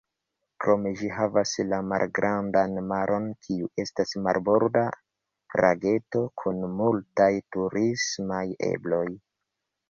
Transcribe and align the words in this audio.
Krome 0.63 0.91
ĝi 0.99 1.07
havas 1.15 1.51
la 1.73 1.77
Malgrandan 1.89 2.73
Maron, 2.91 3.27
kiu 3.47 3.69
estas 3.83 4.15
marborda 4.29 4.83
lageto 5.67 6.23
kun 6.43 6.65
multaj 6.81 7.29
turismaj 7.59 8.43
ebloj. 8.71 9.05